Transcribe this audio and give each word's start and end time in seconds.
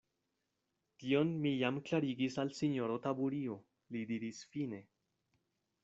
Tion 1.03 1.33
mi 1.43 1.51
jam 1.59 1.77
klarigis 1.89 2.39
al 2.45 2.53
sinjoro 2.61 2.97
Taburio, 3.07 3.59
li 3.97 4.03
diris 4.15 4.45
fine. 4.57 4.85